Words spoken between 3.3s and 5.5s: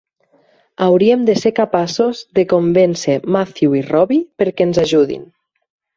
Matthew i Robbie perquè ens ajudin.